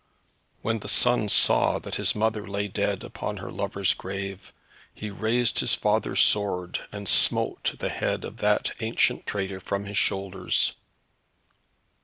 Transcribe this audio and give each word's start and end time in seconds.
When 0.63 0.79
the 0.79 0.87
son 0.89 1.29
saw 1.29 1.77
that 1.77 1.97
his 1.97 2.15
mother 2.15 2.47
lay 2.47 2.67
dead 2.67 3.03
upon 3.03 3.37
her 3.37 3.51
lover's 3.51 3.93
grave, 3.93 4.51
he 4.95 5.11
raised 5.11 5.59
his 5.59 5.75
father's 5.75 6.21
sword 6.21 6.79
and 6.91 7.07
smote 7.07 7.75
the 7.77 7.89
head 7.89 8.25
of 8.25 8.37
that 8.37 8.71
ancient 8.79 9.27
traitor 9.27 9.59
from 9.59 9.85
his 9.85 9.97
shoulders. 9.99 10.73